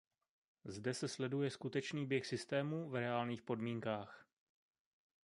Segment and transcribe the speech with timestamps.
[0.65, 4.27] Zde se sleduje skutečný běh systému v reálných podmínkách.